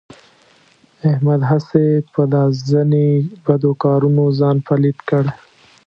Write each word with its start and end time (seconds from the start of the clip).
احمد 1.11 1.41
هسې 1.49 1.85
په 2.13 2.21
دا 2.33 2.43
ځنې 2.69 3.09
بدو 3.45 3.71
کارونو 3.83 4.23
ځان 4.39 4.57
پلیت 4.67 4.97
کړ. 5.09 5.23